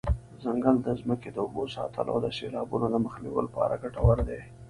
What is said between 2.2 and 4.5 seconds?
د سیلابونو د مخنیوي لپاره ګټور دی.